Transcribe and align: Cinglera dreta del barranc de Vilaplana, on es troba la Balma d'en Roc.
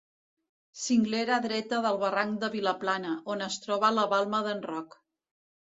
Cinglera 0.83 1.37
dreta 1.43 1.81
del 1.87 1.99
barranc 2.05 2.41
de 2.45 2.49
Vilaplana, 2.57 3.15
on 3.35 3.49
es 3.51 3.63
troba 3.69 3.95
la 4.01 4.09
Balma 4.17 4.43
d'en 4.51 4.71
Roc. 4.73 5.03